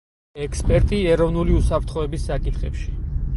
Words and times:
ექსპერტი 0.45 0.99
ეროვნული 1.15 1.59
უსაფრთხოების 1.59 2.27
საკითხებში. 2.31 2.89